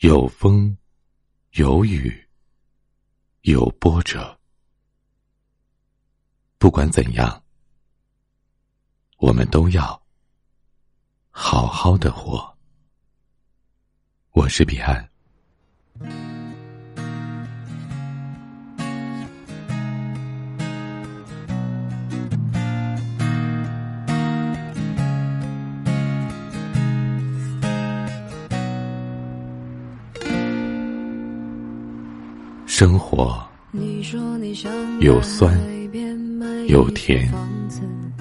[0.00, 0.76] 有风，
[1.52, 2.28] 有雨，
[3.40, 4.38] 有波折。
[6.58, 7.42] 不管怎样，
[9.16, 10.02] 我们都要
[11.30, 12.54] 好好的活。
[14.32, 15.10] 我是彼岸。
[32.78, 33.42] 生活
[35.00, 35.58] 有酸，
[36.68, 37.26] 有甜，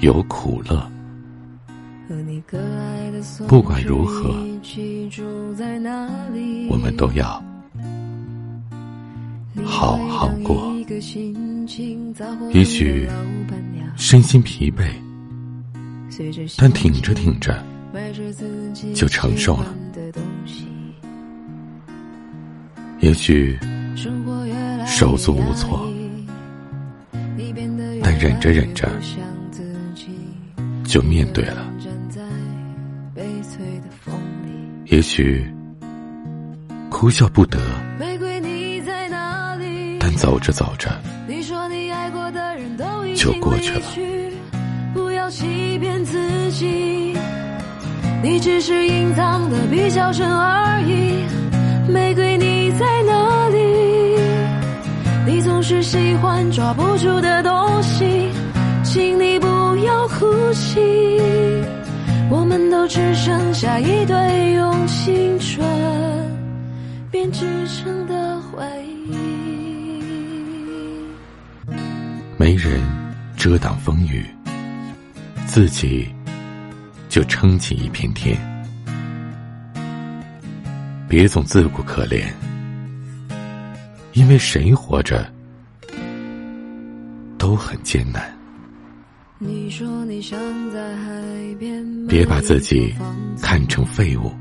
[0.00, 0.86] 有苦乐。
[3.48, 4.46] 不管如何，
[6.68, 7.42] 我们都要
[9.64, 10.70] 好好过。
[12.52, 13.08] 也许
[13.96, 14.86] 身心疲惫，
[16.58, 17.58] 但挺着挺着
[18.92, 19.74] 就承受了。
[23.00, 23.58] 也许。
[25.02, 25.84] 手足无措，
[28.04, 28.88] 但忍着忍着
[30.84, 31.66] 就面对了。
[34.84, 35.44] 也许
[36.88, 37.58] 哭笑不得，
[39.98, 40.88] 但走着走着
[43.16, 43.82] 就过去了。
[48.22, 51.24] 你只是隐藏的比较深而已，
[51.92, 52.31] 玫瑰
[55.62, 58.28] 是喜欢抓不住的东西，
[58.82, 59.46] 请你不
[59.84, 60.80] 要哭泣。
[62.28, 65.64] 我们都只剩下一堆用青春
[67.10, 68.64] 编织成的回
[69.08, 70.02] 忆。
[72.36, 72.80] 没人
[73.36, 74.26] 遮挡风雨，
[75.46, 76.08] 自己
[77.08, 78.36] 就撑起一片天。
[81.08, 82.24] 别总自顾可怜。
[84.14, 85.26] 因为谁活着
[87.52, 88.34] 都很艰难。
[92.08, 92.94] 别把自己
[93.42, 94.32] 看成废物。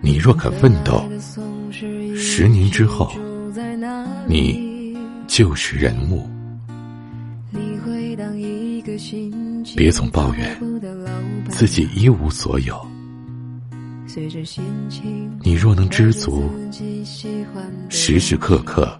[0.00, 1.02] 你若肯奋斗，
[2.14, 3.10] 十年之后，
[4.28, 4.96] 你
[5.26, 6.28] 就是人物。
[9.76, 10.56] 别总抱怨
[11.50, 12.80] 自己一无所有。
[15.42, 16.48] 你若能知足，
[17.88, 18.96] 时时刻刻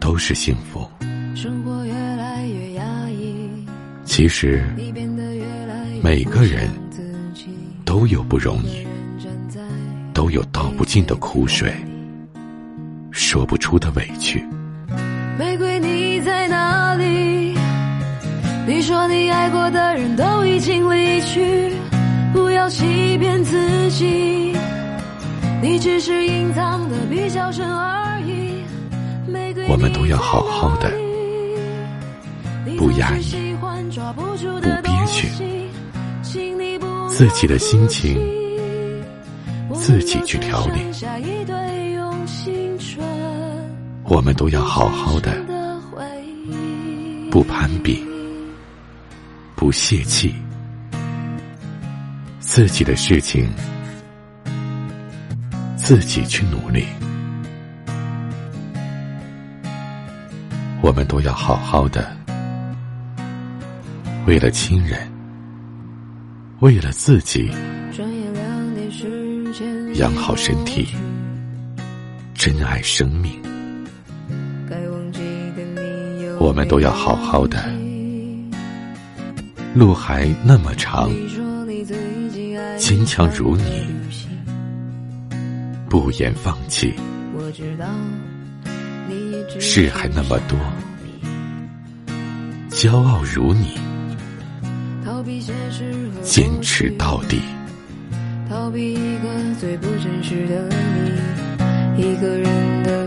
[0.00, 0.88] 都是幸福。
[4.04, 4.64] 其实
[6.02, 6.68] 每个人
[7.84, 8.86] 都有不容易，
[10.12, 11.72] 都有倒不尽的苦水，
[13.10, 14.44] 说不出的委屈。
[15.38, 17.56] 玫瑰你在哪里？
[18.66, 21.72] 你说你爱过的人都已经离去。
[22.32, 24.54] 不要欺骗自己，
[25.60, 28.62] 你只是隐藏的比较深而已。
[29.68, 30.90] 我们都要好好的，
[32.76, 33.54] 不压抑，
[34.14, 35.28] 不憋屈，
[37.08, 38.18] 自己的心情
[39.74, 40.80] 自己去调理。
[44.04, 45.36] 我们都要好好的，
[47.30, 48.04] 不攀比，
[49.54, 50.34] 不泄气。
[52.40, 53.48] 自己的事情，
[55.76, 56.84] 自己去努力。
[60.82, 62.10] 我们都要好好的，
[64.26, 64.98] 为了亲人，
[66.60, 67.50] 为了自己，
[69.96, 70.88] 养好身体，
[72.34, 73.30] 珍爱生命。
[76.38, 77.62] 我们都要好好的，
[79.74, 81.10] 路还那么长。
[82.78, 83.86] 坚强如你，
[85.90, 86.94] 不言放弃。
[87.34, 87.86] 我知道
[89.58, 90.58] 事还那么多，
[92.70, 93.78] 骄傲如你，
[96.22, 97.40] 坚持到底。
[98.48, 99.28] 逃避一个
[99.60, 100.68] 最不真实的
[101.96, 102.99] 你，一个人的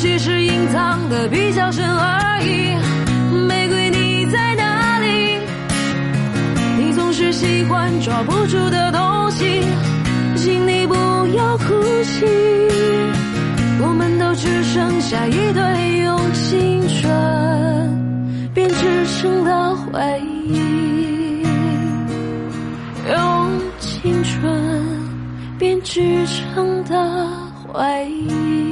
[0.00, 2.74] 只是隐藏的比较深而已。
[3.46, 5.38] 玫瑰你在哪里？
[6.78, 9.60] 你总是喜欢抓不住的东西，
[10.36, 10.94] 请你不
[11.36, 11.64] 要哭
[12.02, 12.24] 泣。
[13.82, 20.00] 我们都只剩下一堆用青春编织成的回
[20.46, 21.42] 忆。
[23.12, 24.98] 用青春
[25.58, 27.28] 编织成的
[27.68, 28.69] 回忆。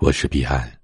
[0.00, 0.79] 我是彼岸。